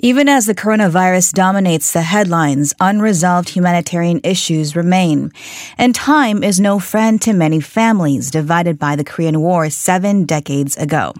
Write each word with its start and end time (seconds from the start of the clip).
Even 0.00 0.28
as 0.28 0.46
the 0.46 0.54
coronavirus 0.54 1.32
dominates 1.32 1.92
the 1.92 2.02
headlines, 2.02 2.72
unresolved 2.78 3.48
humanitarian 3.48 4.20
issues 4.22 4.76
remain. 4.76 5.32
And 5.76 5.92
time 5.92 6.44
is 6.44 6.60
no 6.60 6.78
friend 6.78 7.20
to 7.22 7.32
many 7.32 7.58
families 7.58 8.30
divided 8.30 8.78
by 8.78 8.94
the 8.94 9.02
Korean 9.02 9.40
War 9.40 9.70
seven 9.70 10.24
decades 10.24 10.76
ago. 10.76 11.14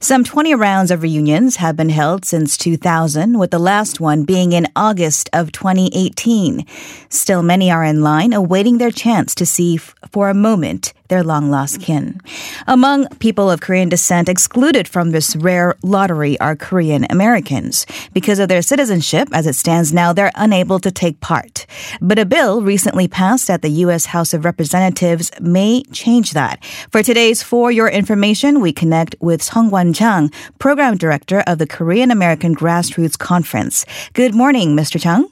Some 0.00 0.24
20 0.24 0.52
rounds 0.56 0.90
of 0.90 1.02
reunions 1.02 1.56
have 1.56 1.76
been 1.76 1.90
held 1.90 2.24
since 2.24 2.56
2000, 2.56 3.38
with 3.38 3.52
the 3.52 3.60
last 3.60 4.00
one 4.00 4.24
being 4.24 4.50
in 4.50 4.66
August 4.74 5.30
of 5.32 5.52
2018. 5.52 6.66
Still, 7.10 7.42
many 7.44 7.70
are 7.70 7.84
in 7.84 8.02
line 8.02 8.32
awaiting 8.32 8.78
their 8.78 8.90
chance 8.90 9.36
to 9.36 9.46
see 9.46 9.76
for 9.76 10.28
a 10.28 10.34
moment 10.34 10.92
their 11.08 11.22
long 11.22 11.50
lost 11.50 11.80
kin. 11.80 12.20
Among 12.66 13.08
people 13.18 13.50
of 13.50 13.60
Korean 13.60 13.88
descent 13.88 14.28
excluded 14.28 14.88
from 14.88 15.10
this 15.10 15.36
rare 15.36 15.76
lottery 15.82 16.38
are 16.40 16.56
Korean 16.56 17.06
Americans. 17.10 17.86
Because 18.12 18.38
of 18.38 18.48
their 18.48 18.62
citizenship, 18.62 19.28
as 19.32 19.46
it 19.46 19.54
stands 19.54 19.92
now, 19.92 20.12
they're 20.12 20.32
unable 20.34 20.78
to 20.80 20.90
take 20.90 21.20
part. 21.20 21.66
But 22.00 22.18
a 22.18 22.24
bill 22.24 22.62
recently 22.62 23.08
passed 23.08 23.50
at 23.50 23.62
the 23.62 23.70
U.S. 23.84 24.06
House 24.06 24.32
of 24.32 24.44
Representatives 24.44 25.30
may 25.40 25.82
change 25.92 26.32
that. 26.32 26.64
For 26.90 27.02
today's 27.02 27.42
For 27.42 27.70
Your 27.70 27.88
Information, 27.88 28.60
we 28.60 28.72
connect 28.72 29.14
with 29.20 29.42
Song 29.42 29.70
Wan 29.70 29.92
Chang, 29.92 30.30
Program 30.58 30.96
Director 30.96 31.42
of 31.46 31.58
the 31.58 31.66
Korean 31.66 32.10
American 32.10 32.54
Grassroots 32.54 33.18
Conference. 33.18 33.84
Good 34.14 34.34
morning, 34.34 34.76
Mr. 34.76 35.00
Chang. 35.00 35.28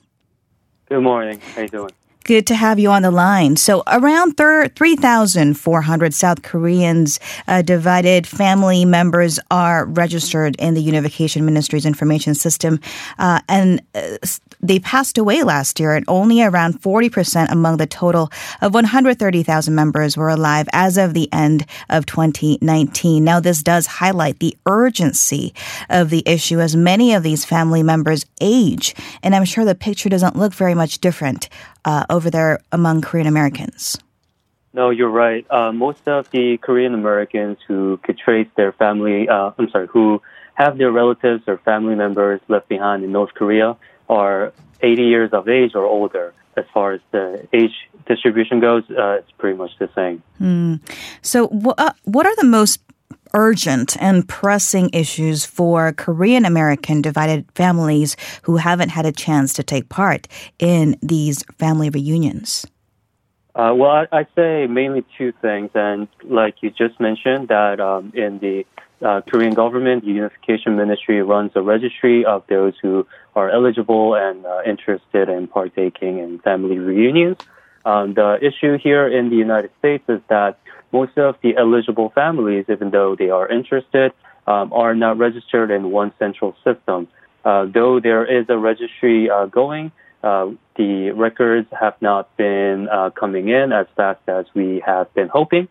Good 0.87 1.01
morning. 1.01 1.41
How 1.55 1.63
you 1.63 1.69
doing? 1.69 1.91
Good 2.25 2.47
to 2.49 2.55
have 2.55 2.79
you 2.79 2.91
on 2.91 3.03
the 3.03 3.11
line. 3.11 3.57
So, 3.57 3.83
around 3.89 4.37
3,400 4.37 6.15
South 6.15 6.43
Koreans 6.43 7.19
uh, 7.49 7.63
divided 7.63 8.27
family 8.29 8.85
members 8.85 9.41
are 9.51 9.87
registered 9.87 10.55
in 10.61 10.75
the 10.75 10.83
Unification 10.83 11.45
Ministry's 11.45 11.85
information 11.85 12.35
system. 12.35 12.79
Uh, 13.19 13.41
and 13.49 13.83
uh, 13.95 14.19
they 14.61 14.79
passed 14.79 15.19
away 15.19 15.43
last 15.43 15.81
year, 15.81 15.95
and 15.95 16.05
only 16.07 16.43
around 16.43 16.81
40% 16.81 17.51
among 17.51 17.79
the 17.79 17.87
total 17.87 18.31
of 18.61 18.73
130,000 18.73 19.75
members 19.75 20.17
were 20.17 20.29
alive 20.29 20.69
as 20.73 20.97
of 20.97 21.15
the 21.15 21.29
end 21.33 21.67
of 21.91 22.07
2019. 22.07 23.25
Now, 23.25 23.41
this 23.41 23.65
does 23.65 23.87
highlight 23.87 24.39
the 24.39 24.57
urgency 24.67 25.53
of 25.91 26.11
the 26.11 26.23
issue 26.27 26.61
as 26.61 26.77
many 26.77 27.15
of 27.15 27.25
these 27.25 27.45
family 27.45 27.83
members 27.83 28.25
age. 28.41 28.95
And 29.25 29.35
I'm 29.35 29.45
sure 29.45 29.65
the 29.65 29.75
picture 29.75 30.09
doesn't 30.09 30.37
look 30.37 30.55
very 30.55 30.75
much 30.75 31.01
different 31.01 31.49
uh, 31.85 32.05
over 32.13 32.31
there 32.31 32.61
among 32.71 33.01
Korean 33.01 33.27
Americans. 33.27 33.99
No, 34.75 34.91
you're 34.91 35.11
right. 35.11 35.45
Uh, 35.51 35.73
most 35.73 36.07
of 36.07 36.31
the 36.31 36.57
Korean 36.59 36.95
Americans 36.95 37.59
who 37.67 37.99
could 38.05 38.17
trace 38.19 38.49
their 38.57 38.73
family, 38.73 39.29
uh, 39.29 39.51
I'm 39.59 39.69
sorry, 39.71 39.87
who 39.89 40.23
have 40.55 40.79
their 40.79 40.91
relatives 40.93 41.43
or 41.47 41.59
family 41.59 41.95
members 41.95 42.41
left 42.49 42.69
behind 42.69 43.03
in 43.05 43.13
North 43.13 43.35
Korea 43.35 43.77
are 44.09 44.53
80 44.81 45.03
years 45.03 45.31
of 45.33 45.49
age 45.49 45.75
or 45.75 45.85
older. 45.85 46.33
As 46.57 46.65
far 46.73 46.93
as 46.93 47.01
the 47.13 47.49
age 47.55 47.73
distribution 48.07 48.61
goes, 48.61 48.85
uh, 48.91 49.21
it's 49.21 49.31
pretty 49.39 49.57
much 49.57 49.71
the 49.79 49.89
same. 49.95 50.23
Mm. 50.41 50.81
So, 51.23 51.49
wh- 51.49 51.79
uh, 51.79 51.93
what 52.05 52.27
are 52.27 52.37
the 52.37 52.45
most 52.45 52.81
urgent 53.35 53.97
and 54.01 54.29
pressing 54.29 54.91
issues 54.93 55.45
for 55.45 55.93
Korean 55.93 56.45
American 56.45 57.03
divided 57.03 57.51
families 57.55 58.17
who 58.43 58.57
haven't 58.57 58.91
had 58.91 59.07
a 59.07 59.13
chance 59.13 59.53
to 59.55 59.63
take 59.63 59.89
part 59.89 60.29
in 60.59 60.97
these 61.03 61.43
family 61.59 61.91
reunions? 61.91 62.67
Uh, 63.55 63.73
well, 63.77 63.91
I, 63.91 64.07
I 64.13 64.27
say 64.35 64.67
mainly 64.67 65.05
two 65.19 65.33
things, 65.43 65.71
and 65.75 66.09
like 66.25 66.57
you 66.63 66.71
just 66.71 66.99
mentioned, 66.99 67.49
that 67.49 67.81
um, 67.81 68.13
in 68.15 68.39
the 68.39 68.65
uh, 69.07 69.21
Korean 69.23 69.53
government, 69.53 70.05
the 70.05 70.13
Unification 70.13 70.77
Ministry 70.77 71.23
runs 71.23 71.53
a 71.55 71.61
registry 71.61 72.25
of 72.25 72.45
those 72.49 72.75
who 72.81 73.07
are 73.35 73.51
eligible 73.51 74.15
and 74.15 74.47
uh, 74.47 74.63
interested 74.65 75.29
in 75.29 75.49
partaking 75.49 76.19
in 76.19 76.39
family 76.39 76.79
reunions. 76.79 77.37
Um, 77.85 78.15
the 78.15 78.39
issue 78.41 78.79
here 78.79 79.07
in 79.09 79.29
the 79.29 79.37
United 79.37 79.71
States 79.81 80.05
is 80.09 80.21
that 80.29 80.59
most 80.93 81.17
of 81.17 81.37
the 81.43 81.57
eligible 81.57 82.11
families, 82.15 82.67
even 82.69 82.91
though 82.91 83.17
they 83.17 83.31
are 83.31 83.49
interested, 83.49 84.13
um, 84.47 84.73
are 84.73 84.95
not 84.95 85.19
registered 85.19 85.71
in 85.71 85.91
one 85.91 86.13
central 86.19 86.55
system. 86.65 87.09
Uh, 87.45 87.67
though 87.73 88.01
there 88.01 88.25
is 88.25 88.47
a 88.49 88.57
registry 88.57 89.31
uh, 89.31 89.47
going, 89.47 89.91
uh, 90.23 90.51
the 90.77 91.11
records 91.11 91.69
have 91.79 91.95
not 92.01 92.35
been 92.37 92.89
uh, 92.89 93.11
coming 93.11 93.49
in 93.49 93.73
as 93.73 93.87
fast 93.97 94.21
as 94.29 94.47
we 94.55 94.83
have 94.85 95.13
been 95.15 95.29
hoping. 95.29 95.69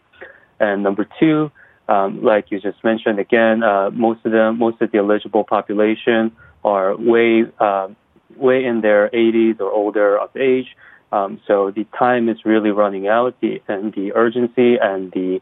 And 0.59 0.83
number 0.83 1.07
two, 1.19 1.51
um, 1.87 2.23
like 2.23 2.51
you 2.51 2.59
just 2.59 2.83
mentioned 2.83 3.19
again, 3.19 3.63
uh, 3.63 3.89
most 3.91 4.25
of 4.25 4.55
most 4.57 4.81
of 4.81 4.91
the 4.91 4.97
eligible 4.97 5.43
population 5.43 6.31
are 6.63 6.95
way, 6.95 7.45
uh, 7.59 7.87
way 8.35 8.65
in 8.65 8.81
their 8.81 9.09
80s 9.09 9.59
or 9.59 9.71
older 9.71 10.17
of 10.17 10.35
age. 10.35 10.67
Um, 11.11 11.41
so 11.45 11.71
the 11.71 11.85
time 11.97 12.29
is 12.29 12.45
really 12.45 12.71
running 12.71 13.07
out, 13.07 13.35
the, 13.41 13.61
and 13.67 13.93
the 13.93 14.13
urgency 14.13 14.77
and 14.81 15.11
the 15.11 15.41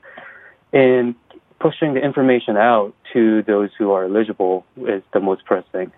in 0.71 1.15
pushing 1.59 1.93
the 1.93 1.99
information 1.99 2.57
out 2.57 2.93
to 3.13 3.43
those 3.43 3.69
who 3.77 3.91
are 3.91 4.05
eligible 4.05 4.65
is 4.77 5.03
the 5.13 5.19
most 5.19 5.45
pressing. 5.45 5.91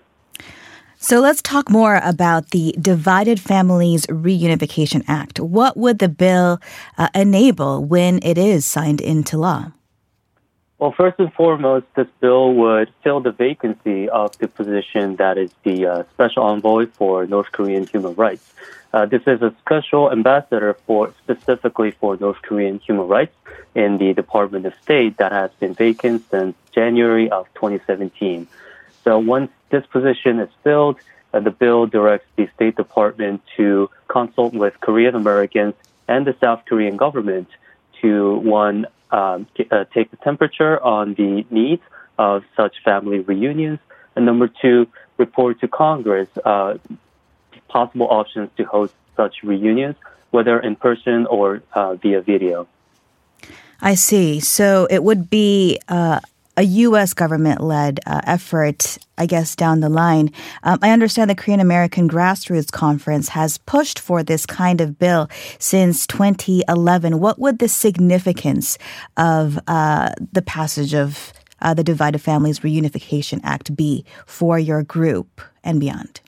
So 0.97 1.19
let's 1.19 1.41
talk 1.41 1.69
more 1.69 1.99
about 2.03 2.51
the 2.51 2.75
Divided 2.79 3.39
Families 3.39 4.05
Reunification 4.05 5.03
Act. 5.07 5.39
What 5.39 5.75
would 5.75 5.99
the 5.99 6.09
bill 6.09 6.59
uh, 6.97 7.09
enable 7.15 7.83
when 7.83 8.19
it 8.23 8.37
is 8.37 8.65
signed 8.65 9.01
into 9.01 9.37
law? 9.37 9.71
Well, 10.81 10.91
first 10.91 11.19
and 11.19 11.31
foremost, 11.31 11.85
this 11.95 12.07
bill 12.21 12.55
would 12.55 12.91
fill 13.03 13.19
the 13.19 13.31
vacancy 13.31 14.09
of 14.09 14.35
the 14.39 14.47
position 14.47 15.17
that 15.17 15.37
is 15.37 15.51
the 15.61 15.85
uh, 15.85 16.03
special 16.11 16.41
envoy 16.41 16.87
for 16.87 17.27
North 17.27 17.51
Korean 17.51 17.85
human 17.85 18.15
rights. 18.15 18.51
Uh, 18.91 19.05
this 19.05 19.21
is 19.27 19.43
a 19.43 19.53
special 19.59 20.11
ambassador 20.11 20.73
for 20.87 21.13
specifically 21.23 21.91
for 21.91 22.17
North 22.17 22.41
Korean 22.41 22.79
human 22.79 23.07
rights 23.07 23.35
in 23.75 23.99
the 23.99 24.13
Department 24.13 24.65
of 24.65 24.73
State 24.81 25.17
that 25.17 25.31
has 25.31 25.51
been 25.59 25.75
vacant 25.75 26.27
since 26.31 26.55
January 26.71 27.29
of 27.29 27.45
2017. 27.53 28.47
So 29.03 29.19
once 29.19 29.51
this 29.69 29.85
position 29.85 30.39
is 30.39 30.49
filled, 30.63 30.97
uh, 31.31 31.41
the 31.41 31.51
bill 31.51 31.85
directs 31.85 32.25
the 32.37 32.49
State 32.55 32.75
Department 32.75 33.43
to 33.55 33.87
consult 34.07 34.55
with 34.55 34.79
Korean 34.79 35.13
Americans 35.13 35.75
and 36.07 36.25
the 36.25 36.35
South 36.41 36.63
Korean 36.65 36.97
government 36.97 37.49
to 38.01 38.37
one 38.37 38.87
um, 39.11 39.47
uh, 39.71 39.85
take 39.93 40.11
the 40.11 40.17
temperature 40.17 40.81
on 40.81 41.13
the 41.15 41.45
needs 41.49 41.81
of 42.17 42.43
such 42.55 42.75
family 42.83 43.19
reunions, 43.19 43.79
and 44.15 44.25
number 44.25 44.47
two, 44.47 44.87
report 45.17 45.59
to 45.61 45.67
Congress 45.67 46.29
uh, 46.45 46.77
possible 47.67 48.07
options 48.09 48.49
to 48.57 48.63
host 48.63 48.93
such 49.15 49.43
reunions, 49.43 49.95
whether 50.31 50.59
in 50.59 50.75
person 50.75 51.25
or 51.27 51.61
uh, 51.73 51.95
via 51.95 52.21
video. 52.21 52.67
I 53.81 53.95
see. 53.95 54.39
So 54.39 54.87
it 54.89 55.03
would 55.03 55.29
be 55.29 55.79
uh, 55.87 56.19
a 56.57 56.63
U.S. 56.63 57.13
government 57.13 57.61
led 57.61 57.99
uh, 58.05 58.21
effort, 58.25 58.97
I 59.17 59.25
guess, 59.25 59.55
down 59.55 59.79
the 59.79 59.89
line. 59.89 60.31
Um, 60.63 60.79
I 60.81 60.91
understand 60.91 61.29
the 61.29 61.35
Korean 61.35 61.59
American 61.59 62.09
Grassroots 62.09 62.71
Conference 62.71 63.29
has 63.29 63.57
pushed 63.59 63.99
for 63.99 64.23
this 64.23 64.45
kind 64.45 64.81
of 64.81 64.99
bill 64.99 65.29
since 65.59 66.05
2011. 66.07 67.19
What 67.19 67.39
would 67.39 67.59
the 67.59 67.69
significance 67.69 68.77
of 69.17 69.59
uh, 69.67 70.11
the 70.31 70.41
passage 70.41 70.93
of 70.93 71.33
uh, 71.61 71.73
the 71.73 71.83
Divided 71.83 72.19
Families 72.19 72.59
Reunification 72.59 73.39
Act 73.43 73.75
be 73.75 74.03
for 74.25 74.59
your 74.59 74.83
group 74.83 75.41
and 75.63 75.79
beyond? 75.79 76.21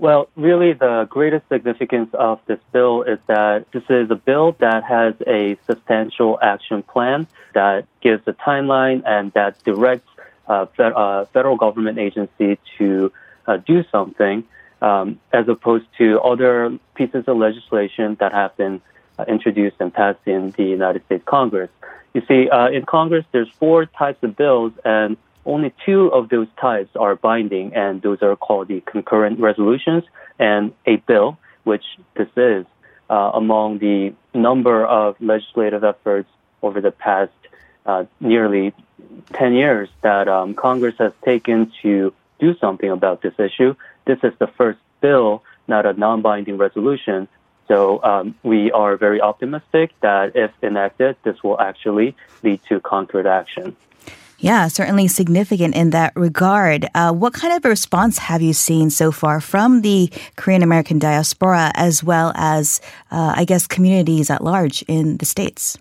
Well, 0.00 0.30
really, 0.34 0.72
the 0.72 1.06
greatest 1.10 1.46
significance 1.50 2.08
of 2.14 2.40
this 2.46 2.58
bill 2.72 3.02
is 3.02 3.18
that 3.26 3.66
this 3.72 3.82
is 3.90 4.10
a 4.10 4.14
bill 4.14 4.56
that 4.58 4.82
has 4.82 5.12
a 5.26 5.58
substantial 5.66 6.38
action 6.40 6.82
plan 6.82 7.28
that 7.54 7.86
gives 8.00 8.22
a 8.26 8.32
timeline 8.32 9.02
and 9.06 9.32
that 9.32 9.62
directs 9.64 10.08
uh, 10.48 10.66
uh, 10.78 11.24
federal 11.26 11.56
government 11.56 11.98
agency 11.98 12.58
to 12.78 13.12
uh, 13.46 13.56
do 13.58 13.84
something, 13.90 14.44
um, 14.82 15.20
as 15.32 15.48
opposed 15.48 15.86
to 15.98 16.20
other 16.20 16.78
pieces 16.94 17.24
of 17.26 17.36
legislation 17.36 18.16
that 18.20 18.32
have 18.32 18.56
been 18.56 18.80
uh, 19.18 19.24
introduced 19.28 19.76
and 19.80 19.92
passed 19.92 20.26
in 20.26 20.50
the 20.52 20.64
United 20.64 21.04
States 21.06 21.22
Congress. 21.26 21.70
You 22.14 22.22
see, 22.26 22.48
uh, 22.48 22.68
in 22.68 22.84
Congress, 22.84 23.24
there's 23.32 23.50
four 23.58 23.86
types 23.86 24.22
of 24.22 24.36
bills, 24.36 24.72
and 24.84 25.16
only 25.46 25.72
two 25.86 26.12
of 26.12 26.28
those 26.28 26.48
types 26.60 26.90
are 26.96 27.14
binding, 27.14 27.74
and 27.74 28.02
those 28.02 28.22
are 28.22 28.36
called 28.36 28.68
the 28.68 28.80
concurrent 28.80 29.38
resolutions 29.38 30.04
and 30.38 30.72
a 30.86 30.96
bill, 30.96 31.38
which 31.64 31.84
this 32.16 32.28
is 32.36 32.66
uh, 33.08 33.30
among 33.34 33.78
the 33.78 34.14
number 34.34 34.84
of 34.84 35.16
legislative 35.20 35.84
efforts 35.84 36.28
over 36.62 36.80
the 36.80 36.90
past 36.90 37.32
uh, 37.90 38.04
nearly 38.20 38.72
10 39.32 39.54
years 39.54 39.88
that 40.02 40.28
um, 40.28 40.54
Congress 40.54 40.96
has 40.98 41.12
taken 41.24 41.72
to 41.82 42.12
do 42.38 42.56
something 42.58 42.90
about 42.90 43.22
this 43.22 43.34
issue. 43.38 43.74
This 44.06 44.18
is 44.22 44.32
the 44.38 44.46
first 44.46 44.78
bill, 45.00 45.42
not 45.68 45.86
a 45.86 45.92
non 45.92 46.22
binding 46.22 46.56
resolution. 46.56 47.28
So 47.68 48.02
um, 48.02 48.34
we 48.42 48.72
are 48.72 48.96
very 48.96 49.20
optimistic 49.20 49.92
that 50.00 50.34
if 50.34 50.50
enacted, 50.62 51.16
this 51.22 51.42
will 51.44 51.60
actually 51.60 52.16
lead 52.42 52.60
to 52.68 52.80
concrete 52.80 53.26
action. 53.26 53.76
Yeah, 54.38 54.68
certainly 54.68 55.06
significant 55.06 55.76
in 55.76 55.90
that 55.90 56.12
regard. 56.16 56.88
Uh, 56.94 57.12
what 57.12 57.34
kind 57.34 57.52
of 57.52 57.64
a 57.64 57.68
response 57.68 58.16
have 58.18 58.40
you 58.40 58.54
seen 58.54 58.88
so 58.88 59.12
far 59.12 59.38
from 59.40 59.82
the 59.82 60.10
Korean 60.36 60.62
American 60.62 60.98
diaspora 60.98 61.70
as 61.74 62.02
well 62.02 62.32
as, 62.34 62.80
uh, 63.10 63.34
I 63.36 63.44
guess, 63.44 63.66
communities 63.66 64.30
at 64.30 64.42
large 64.42 64.82
in 64.88 65.18
the 65.18 65.26
States? 65.26 65.76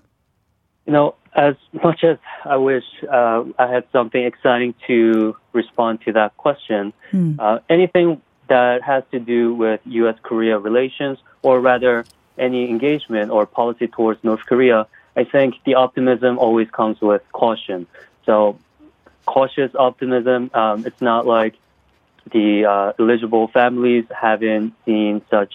You 0.86 0.92
know, 0.92 1.16
as 1.34 1.56
much 1.84 2.04
as 2.04 2.18
I 2.46 2.58
wish 2.58 2.84
uh, 3.12 3.44
I 3.58 3.68
had 3.68 3.86
something 3.92 4.24
exciting 4.24 4.74
to 4.88 5.36
respond 5.54 6.02
to 6.06 6.14
that 6.14 6.36
question, 6.38 6.94
hmm. 7.12 7.36
Uh, 7.40 7.60
anything 7.70 8.22
that 8.48 8.82
has 8.82 9.04
to 9.12 9.20
do 9.20 9.54
with 9.54 9.80
U.S. 9.86 10.18
Korea 10.24 10.58
relations, 10.58 11.20
or 11.42 11.60
rather 11.60 12.06
any 12.38 12.70
engagement 12.70 13.32
or 13.32 13.46
policy 13.46 13.88
towards 13.88 14.24
North 14.24 14.46
Korea, 14.46 14.88
I 15.16 15.24
think 15.24 15.56
the 15.66 15.76
optimism 15.76 16.40
always 16.40 16.70
comes 16.70 17.00
with 17.02 17.22
caution. 17.32 17.86
So, 18.26 18.58
cautious 19.26 19.72
optimism. 19.76 20.50
Um, 20.54 20.86
it's 20.86 21.02
not 21.02 21.28
like 21.28 21.56
the 22.32 22.66
uh, 22.66 22.94
eligible 23.00 23.48
families 23.50 24.06
haven't 24.10 24.74
seen 24.86 25.22
such 25.30 25.54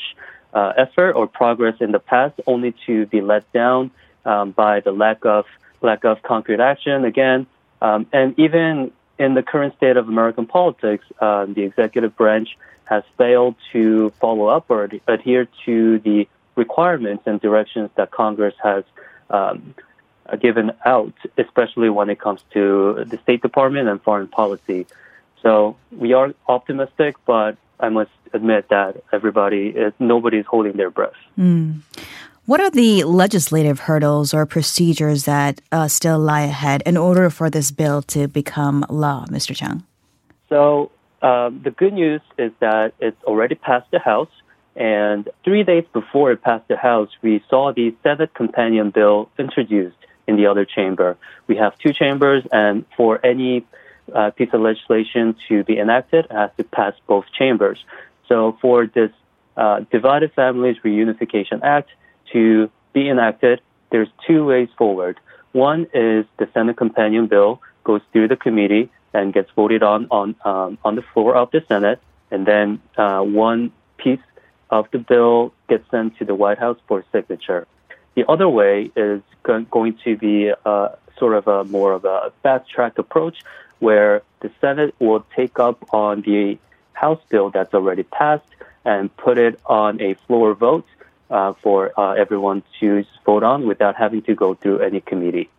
uh, 0.52 0.72
effort 0.76 1.12
or 1.12 1.26
progress 1.26 1.76
in 1.80 1.90
the 1.92 1.98
past, 1.98 2.40
only 2.46 2.74
to 2.86 3.06
be 3.06 3.20
let 3.20 3.50
down 3.52 3.90
um, 4.24 4.52
by 4.52 4.80
the 4.80 4.92
lack 4.92 5.24
of 5.24 5.46
lack 5.84 6.04
of 6.04 6.22
concrete 6.22 6.60
action 6.60 7.04
again. 7.04 7.46
Um, 7.80 8.06
and 8.12 8.38
even 8.38 8.92
in 9.18 9.34
the 9.34 9.42
current 9.42 9.76
state 9.76 9.96
of 9.96 10.08
American 10.08 10.46
politics, 10.46 11.04
uh, 11.20 11.46
the 11.46 11.62
executive 11.62 12.16
branch 12.16 12.56
has 12.84 13.02
failed 13.16 13.54
to 13.72 14.10
follow 14.20 14.46
up 14.46 14.66
or 14.68 14.90
adhere 15.06 15.48
to 15.64 15.98
the 16.00 16.28
requirements 16.56 17.24
and 17.26 17.40
directions 17.40 17.90
that 17.96 18.10
Congress 18.10 18.54
has 18.62 18.84
um, 19.30 19.74
given 20.40 20.72
out, 20.84 21.14
especially 21.38 21.90
when 21.90 22.10
it 22.10 22.18
comes 22.18 22.40
to 22.52 23.04
the 23.06 23.18
State 23.18 23.42
Department 23.42 23.88
and 23.88 24.02
foreign 24.02 24.28
policy. 24.28 24.86
So 25.42 25.76
we 25.90 26.12
are 26.14 26.34
optimistic, 26.48 27.16
but 27.26 27.56
I 27.78 27.88
must 27.90 28.10
admit 28.32 28.68
that 28.70 29.02
everybody 29.12 29.68
is 29.68 29.92
nobody 29.98 30.38
is 30.38 30.46
holding 30.46 30.72
their 30.72 30.90
breath. 30.90 31.12
Mm. 31.38 31.80
What 32.46 32.60
are 32.60 32.68
the 32.68 33.04
legislative 33.04 33.80
hurdles 33.80 34.34
or 34.34 34.44
procedures 34.44 35.24
that 35.24 35.62
uh, 35.72 35.88
still 35.88 36.18
lie 36.18 36.42
ahead 36.42 36.82
in 36.84 36.98
order 36.98 37.30
for 37.30 37.48
this 37.48 37.70
bill 37.70 38.02
to 38.02 38.28
become 38.28 38.84
law, 38.90 39.24
Mr. 39.30 39.56
Chang? 39.56 39.82
So 40.50 40.90
um, 41.22 41.62
the 41.64 41.70
good 41.70 41.94
news 41.94 42.20
is 42.36 42.52
that 42.60 42.92
it's 43.00 43.22
already 43.24 43.54
passed 43.54 43.90
the 43.92 43.98
House, 43.98 44.28
and 44.76 45.26
three 45.42 45.62
days 45.62 45.84
before 45.94 46.32
it 46.32 46.42
passed 46.42 46.68
the 46.68 46.76
House, 46.76 47.08
we 47.22 47.42
saw 47.48 47.72
the 47.72 47.94
Senate 48.02 48.34
companion 48.34 48.90
bill 48.90 49.30
introduced 49.38 49.96
in 50.26 50.36
the 50.36 50.44
other 50.44 50.66
chamber. 50.66 51.16
We 51.46 51.56
have 51.56 51.78
two 51.78 51.94
chambers, 51.94 52.44
and 52.52 52.84
for 52.94 53.24
any 53.24 53.64
uh, 54.14 54.32
piece 54.32 54.50
of 54.52 54.60
legislation 54.60 55.34
to 55.48 55.64
be 55.64 55.78
enacted, 55.78 56.26
it 56.26 56.32
has 56.32 56.50
to 56.58 56.64
pass 56.64 56.92
both 57.06 57.24
chambers. 57.32 57.82
So 58.28 58.58
for 58.60 58.86
this 58.86 59.12
uh, 59.56 59.80
Divided 59.90 60.34
Families 60.34 60.76
Reunification 60.84 61.62
Act, 61.62 61.88
to 62.32 62.70
be 62.92 63.08
enacted, 63.08 63.60
there's 63.90 64.08
two 64.26 64.44
ways 64.44 64.68
forward. 64.76 65.18
One 65.52 65.86
is 65.94 66.26
the 66.38 66.48
Senate 66.52 66.76
companion 66.76 67.26
bill 67.26 67.60
goes 67.84 68.00
through 68.12 68.28
the 68.28 68.36
committee 68.36 68.90
and 69.12 69.32
gets 69.32 69.50
voted 69.54 69.82
on 69.82 70.08
on 70.10 70.34
um, 70.44 70.78
on 70.84 70.96
the 70.96 71.02
floor 71.02 71.36
of 71.36 71.50
the 71.52 71.62
Senate, 71.68 72.00
and 72.30 72.44
then 72.46 72.80
uh, 72.96 73.20
one 73.20 73.70
piece 73.96 74.26
of 74.70 74.88
the 74.90 74.98
bill 74.98 75.52
gets 75.68 75.88
sent 75.90 76.18
to 76.18 76.24
the 76.24 76.34
White 76.34 76.58
House 76.58 76.78
for 76.88 77.04
signature. 77.12 77.66
The 78.16 78.28
other 78.28 78.48
way 78.48 78.90
is 78.96 79.22
going 79.42 79.96
to 80.04 80.16
be 80.16 80.52
uh, 80.64 80.88
sort 81.18 81.34
of 81.34 81.46
a 81.46 81.64
more 81.64 81.92
of 81.92 82.04
a 82.04 82.32
fast 82.42 82.68
track 82.68 82.98
approach, 82.98 83.36
where 83.78 84.22
the 84.40 84.50
Senate 84.60 84.94
will 84.98 85.24
take 85.36 85.58
up 85.58 85.94
on 85.94 86.22
the 86.22 86.58
House 86.92 87.20
bill 87.28 87.50
that's 87.50 87.74
already 87.74 88.02
passed 88.02 88.46
and 88.84 89.14
put 89.16 89.38
it 89.38 89.58
on 89.66 90.00
a 90.00 90.14
floor 90.26 90.54
vote 90.54 90.86
uh, 91.34 91.52
for 91.62 91.98
uh, 91.98 92.12
everyone 92.12 92.62
to 92.78 93.04
vote 93.26 93.42
on 93.42 93.66
without 93.66 93.96
having 93.96 94.22
to 94.22 94.34
go 94.34 94.54
through 94.54 94.78
any 94.78 95.00
committee. 95.00 95.50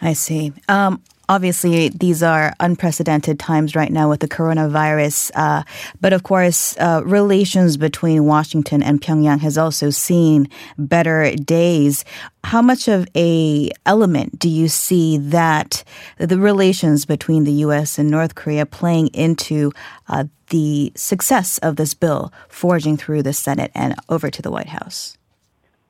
I 0.00 0.12
see. 0.14 0.52
Um, 0.68 1.02
obviously, 1.30 1.90
these 1.90 2.24
are 2.24 2.52
unprecedented 2.58 3.38
times 3.38 3.76
right 3.76 3.92
now 3.92 4.10
with 4.10 4.18
the 4.18 4.28
coronavirus. 4.28 5.30
Uh, 5.36 5.62
but 6.00 6.12
of 6.12 6.24
course, 6.24 6.76
uh, 6.78 7.02
relations 7.04 7.76
between 7.76 8.24
Washington 8.24 8.82
and 8.82 9.00
Pyongyang 9.00 9.38
has 9.38 9.56
also 9.56 9.90
seen 9.90 10.48
better 10.76 11.34
days. 11.36 12.04
How 12.42 12.60
much 12.60 12.88
of 12.88 13.06
a 13.16 13.70
element 13.86 14.40
do 14.40 14.48
you 14.48 14.66
see 14.66 15.18
that 15.18 15.84
the 16.18 16.38
relations 16.38 17.06
between 17.06 17.44
the 17.44 17.52
U.S. 17.64 17.96
and 17.96 18.10
North 18.10 18.34
Korea 18.34 18.66
playing 18.66 19.08
into 19.08 19.70
uh, 20.08 20.24
the 20.48 20.92
success 20.96 21.58
of 21.58 21.76
this 21.76 21.94
bill 21.94 22.32
forging 22.48 22.96
through 22.96 23.22
the 23.22 23.32
Senate 23.32 23.70
and 23.72 23.94
over 24.08 24.30
to 24.30 24.42
the 24.42 24.50
White 24.50 24.70
House? 24.70 25.16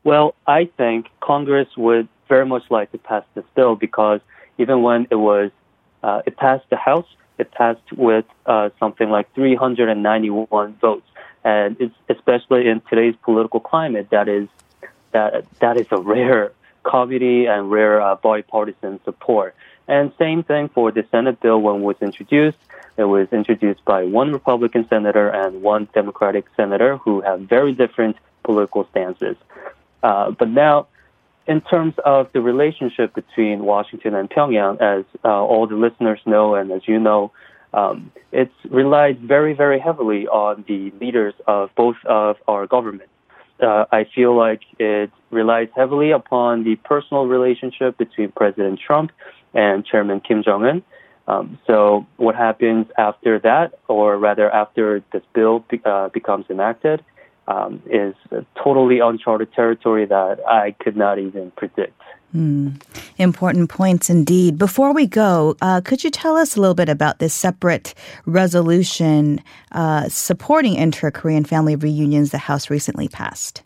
Well, 0.05 0.35
I 0.47 0.69
think 0.77 1.07
Congress 1.21 1.69
would 1.79 2.09
very 2.29 2.45
much 2.45 2.65
like 2.69 2.93
to 2.93 2.99
pass 2.99 3.25
this 3.35 3.45
bill 3.55 3.75
because 3.75 4.21
even 4.59 4.83
when 4.83 5.07
it 5.11 5.17
was 5.17 5.51
uh, 6.03 6.23
it 6.27 6.37
passed 6.37 6.69
the 6.71 6.77
House, 6.77 7.07
it 7.39 7.51
passed 7.51 7.93
with 7.93 8.25
uh, 8.47 8.71
something 8.79 9.11
like 9.11 9.33
391 9.35 10.75
votes, 10.75 11.07
and 11.45 11.93
especially 12.09 12.69
in 12.69 12.81
today's 12.89 13.15
political 13.23 13.61
climate 13.61 14.09
that 14.11 14.29
is 14.29 14.49
that 15.13 15.45
that 15.61 15.77
is 15.77 15.87
a 15.91 16.01
rare 16.01 16.53
committee 16.83 17.47
and 17.47 17.71
rare 17.71 18.01
uh, 18.01 18.15
bipartisan 18.17 19.01
support. 19.05 19.55
And 19.89 20.13
same 20.19 20.43
thing 20.43 20.69
for 20.69 20.93
the 20.93 21.05
Senate 21.11 21.41
bill 21.41 21.61
when 21.61 21.77
it 21.77 21.85
was 21.85 21.97
introduced. 22.01 22.59
It 22.97 23.05
was 23.05 23.29
introduced 23.33 23.85
by 23.85 24.05
one 24.05 24.33
Republican 24.33 24.87
senator 24.89 25.29
and 25.29 25.63
one 25.63 25.89
Democratic 25.95 26.47
senator 26.57 26.97
who 26.99 27.21
have 27.23 27.41
very 27.41 27.73
different 27.73 28.17
political 28.45 28.87
stances. 28.91 29.37
Uh, 30.03 30.31
but 30.31 30.49
now, 30.49 30.87
in 31.51 31.61
terms 31.63 31.95
of 32.05 32.33
the 32.33 32.41
relationship 32.41 33.13
between 33.13 33.65
Washington 33.65 34.15
and 34.15 34.31
Pyongyang, 34.31 34.81
as 34.81 35.05
uh, 35.25 35.29
all 35.29 35.67
the 35.67 35.75
listeners 35.75 36.21
know 36.25 36.55
and 36.55 36.71
as 36.71 36.83
you 36.87 37.01
know, 37.01 37.33
um, 37.75 38.13
it's 38.31 38.55
relied 38.71 39.19
very, 39.19 39.53
very 39.53 39.81
heavily 39.81 40.29
on 40.29 40.65
the 40.69 40.93
leaders 41.01 41.35
of 41.49 41.71
both 41.77 41.97
of 42.07 42.37
our 42.47 42.69
governments. 42.69 43.13
Uh, 43.61 43.85
I 43.91 44.07
feel 44.15 44.37
like 44.37 44.61
it 44.79 45.11
relies 45.33 45.69
heavily 45.75 46.13
upon 46.13 46.63
the 46.63 46.77
personal 46.77 47.27
relationship 47.27 47.99
between 47.99 48.31
President 48.31 48.79
Trump 48.87 49.11
and 49.53 49.85
Chairman 49.85 50.21
Kim 50.21 50.45
Jong 50.45 50.65
Un. 50.65 50.83
Um, 51.27 51.59
so, 51.67 52.07
what 52.17 52.37
happens 52.37 52.87
after 52.97 53.41
that, 53.41 53.79
or 53.89 54.17
rather 54.19 54.49
after 54.51 55.03
this 55.13 55.23
bill 55.35 55.65
be, 55.69 55.81
uh, 55.85 56.09
becomes 56.11 56.47
enacted, 56.49 57.05
um, 57.49 57.83
is 57.91 58.15
totally 58.63 59.01
uncharted 59.01 59.53
territory 59.53 60.07
that 60.07 60.39
I 60.47 60.73
could 60.81 60.97
not 60.97 61.19
even 61.19 61.51
predict. 61.53 62.01
Mm, 62.35 62.81
important 63.19 63.71
points 63.71 64.09
indeed. 64.09 64.57
Before 64.57 64.95
we 64.95 65.07
go, 65.07 65.57
uh, 65.61 65.81
could 65.81 66.05
you 66.05 66.11
tell 66.11 66.37
us 66.37 66.57
a 66.57 66.61
little 66.61 66.77
bit 66.77 66.89
about 66.89 67.19
this 67.19 67.35
separate 67.35 67.95
resolution 68.25 69.41
uh, 69.73 70.09
supporting 70.09 70.75
inter 70.75 71.11
Korean 71.11 71.45
family 71.45 71.75
reunions 71.75 72.31
the 72.31 72.39
House 72.39 72.71
recently 72.71 73.09
passed? 73.09 73.63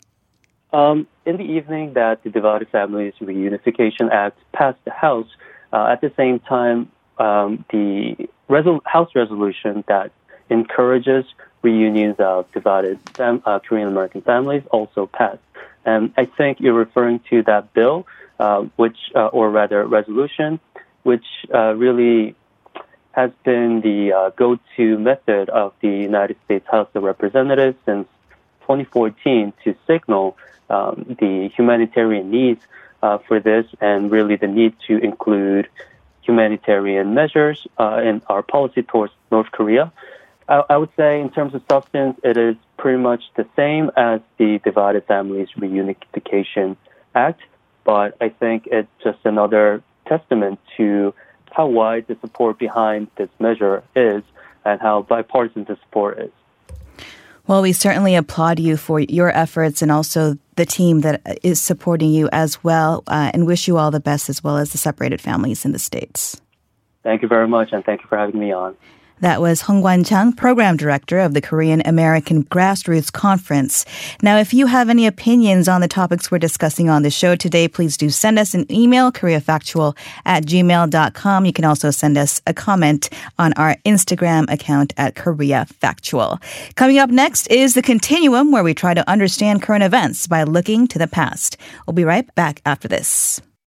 Um, 0.73 1.07
in 1.25 1.37
the 1.37 1.43
evening 1.43 1.93
that 1.93 2.23
the 2.23 2.31
Divided 2.31 2.69
Families 2.69 3.13
Reunification 3.21 4.11
Act 4.11 4.39
passed 4.53 4.83
the 4.83 4.91
House, 4.91 5.27
uh, 5.71 5.87
at 5.91 6.01
the 6.01 6.11
same 6.17 6.39
time, 6.39 6.91
um, 7.19 7.63
the 7.71 8.27
resol- 8.49 8.81
House 8.85 9.09
resolution 9.15 9.83
that 9.87 10.11
encourages 10.49 11.25
reunions 11.65 12.15
of 12.19 12.49
divided 12.51 12.99
fam- 13.17 13.41
uh, 13.45 13.59
Korean 13.59 13.87
American 13.87 14.21
families 14.21 14.63
also 14.71 15.07
passed. 15.07 15.45
And 15.83 16.13
I 16.15 16.25
think 16.25 16.59
you're 16.59 16.81
referring 16.87 17.19
to 17.31 17.43
that 17.43 17.73
bill, 17.73 18.05
uh, 18.39 18.61
which, 18.75 18.97
uh, 19.15 19.27
or 19.27 19.49
rather, 19.49 19.85
resolution, 19.85 20.59
which 21.03 21.25
uh, 21.53 21.73
really 21.75 22.35
has 23.11 23.31
been 23.43 23.81
the 23.81 24.13
uh, 24.13 24.29
go-to 24.31 24.97
method 24.99 25.49
of 25.49 25.73
the 25.81 25.87
United 26.11 26.37
States 26.45 26.67
House 26.69 26.89
of 26.93 27.03
Representatives 27.03 27.77
since 27.85 28.07
2014 28.61 29.53
to 29.63 29.75
signal 29.87 30.37
um, 30.69 31.15
the 31.19 31.49
humanitarian 31.55 32.29
needs 32.29 32.61
uh, 33.01 33.17
for 33.27 33.39
this 33.39 33.65
and 33.79 34.11
really 34.11 34.35
the 34.35 34.47
need 34.47 34.73
to 34.87 34.97
include 34.97 35.67
humanitarian 36.23 37.13
measures 37.13 37.67
in 38.09 38.21
our 38.27 38.41
policy 38.41 38.81
towards 38.81 39.13
North 39.31 39.51
Korea. 39.51 39.91
I, 40.47 40.63
I 40.69 40.77
would 40.77 40.91
say, 40.95 41.21
in 41.21 41.29
terms 41.29 41.53
of 41.53 41.61
substance, 41.69 42.19
it 42.23 42.37
is 42.37 42.55
pretty 42.77 42.99
much 42.99 43.23
the 43.35 43.47
same 43.55 43.91
as 43.95 44.21
the 44.37 44.59
Divided 44.63 45.05
Families 45.05 45.49
Reunification 45.57 46.77
Act, 47.13 47.41
but 47.83 48.15
I 48.21 48.29
think 48.29 48.67
it's 48.71 48.89
just 49.03 49.19
another 49.23 49.83
testament 50.07 50.59
to 50.77 51.13
how 51.51 51.67
wide 51.67 52.05
the 52.07 52.17
support 52.21 52.59
behind 52.59 53.07
this 53.17 53.29
measure 53.39 53.83
is 53.95 54.23
and 54.65 54.81
how 54.81 55.03
bipartisan 55.03 55.63
the 55.63 55.77
support 55.83 56.19
is. 56.19 56.31
Well, 57.47 57.61
we 57.61 57.73
certainly 57.73 58.15
applaud 58.15 58.59
you 58.59 58.75
for 58.75 58.99
your 58.99 59.29
efforts 59.29 59.83
and 59.83 59.91
also 59.91 60.37
the 60.55 60.65
team 60.65 61.01
that 61.01 61.21
is 61.43 61.61
supporting 61.61 62.09
you 62.09 62.27
as 62.31 62.63
well, 62.63 63.03
uh, 63.07 63.29
and 63.33 63.45
wish 63.45 63.67
you 63.67 63.77
all 63.77 63.91
the 63.91 63.99
best 63.99 64.29
as 64.29 64.43
well 64.43 64.57
as 64.57 64.71
the 64.71 64.79
separated 64.79 65.21
families 65.21 65.63
in 65.63 65.71
the 65.71 65.79
States. 65.79 66.41
Thank 67.03 67.21
you 67.21 67.27
very 67.27 67.47
much, 67.47 67.71
and 67.71 67.85
thank 67.85 68.01
you 68.01 68.07
for 68.07 68.17
having 68.17 68.39
me 68.39 68.51
on. 68.51 68.75
That 69.21 69.39
was 69.39 69.61
Hong 69.61 69.81
Guan-chang, 69.81 70.33
Program 70.33 70.75
Director 70.75 71.19
of 71.19 71.33
the 71.33 71.41
Korean 71.41 71.81
American 71.85 72.43
Grassroots 72.43 73.11
Conference. 73.11 73.85
Now, 74.21 74.37
if 74.37 74.53
you 74.53 74.67
have 74.67 74.89
any 74.89 75.07
opinions 75.07 75.67
on 75.67 75.81
the 75.81 75.87
topics 75.87 76.29
we're 76.29 76.39
discussing 76.39 76.89
on 76.89 77.03
the 77.03 77.09
show 77.09 77.35
today, 77.35 77.67
please 77.67 77.95
do 77.95 78.09
send 78.09 78.37
us 78.37 78.53
an 78.53 78.69
email, 78.71 79.11
koreafactual 79.11 79.97
at 80.25 80.45
gmail.com. 80.45 81.45
You 81.45 81.53
can 81.53 81.65
also 81.65 81.91
send 81.91 82.17
us 82.17 82.41
a 82.45 82.53
comment 82.53 83.09
on 83.39 83.53
our 83.53 83.75
Instagram 83.85 84.51
account 84.51 84.93
at 84.97 85.15
Korea 85.15 85.65
Factual. 85.65 86.39
Coming 86.75 86.99
up 86.99 87.09
next 87.09 87.47
is 87.47 87.73
The 87.73 87.81
Continuum, 87.81 88.51
where 88.51 88.63
we 88.63 88.73
try 88.73 88.93
to 88.93 89.09
understand 89.09 89.61
current 89.61 89.83
events 89.83 90.27
by 90.27 90.43
looking 90.43 90.87
to 90.87 90.99
the 90.99 91.07
past. 91.07 91.57
We'll 91.87 91.93
be 91.93 92.03
right 92.03 92.33
back 92.35 92.61
after 92.65 92.87
this. 92.87 93.41